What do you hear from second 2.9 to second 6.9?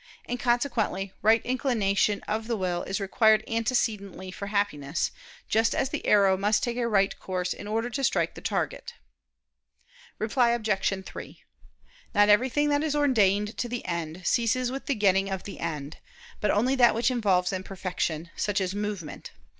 required antecedently for happiness, just as the arrow must take a